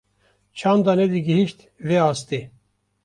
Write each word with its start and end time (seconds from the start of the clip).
çanda 0.57 0.91
nedigîhîşt 0.99 1.59
vê 1.87 1.97
astê. 2.09 2.41